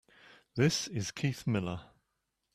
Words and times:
This 0.55 0.87
is 0.87 1.11
Keith 1.11 1.45
Miller. 1.45 1.81